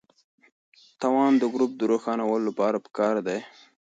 [0.99, 3.39] توان د ګروپ د روښانولو لپاره پکار دی.